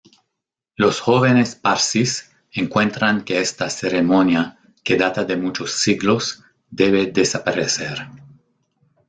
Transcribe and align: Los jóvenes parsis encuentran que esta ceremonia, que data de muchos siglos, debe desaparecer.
Los 0.77 0.99
jóvenes 0.99 1.53
parsis 1.53 2.33
encuentran 2.53 3.23
que 3.23 3.39
esta 3.39 3.69
ceremonia, 3.69 4.57
que 4.83 4.97
data 4.97 5.23
de 5.25 5.37
muchos 5.37 5.73
siglos, 5.73 6.43
debe 6.71 7.05
desaparecer. 7.11 7.99